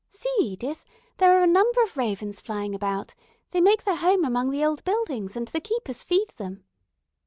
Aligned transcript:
See, 0.09 0.35
Edith, 0.39 0.83
there 1.17 1.39
are 1.39 1.43
a 1.43 1.47
number 1.47 1.83
of 1.83 1.95
ravens 1.95 2.41
flying 2.41 2.73
about; 2.73 3.13
they 3.51 3.61
make 3.61 3.83
their 3.83 3.97
home 3.97 4.25
among 4.25 4.49
the 4.49 4.65
old 4.65 4.83
buildings, 4.83 5.35
and 5.35 5.47
the 5.49 5.61
keepers 5.61 6.01
feed 6.01 6.29
them." 6.37 6.63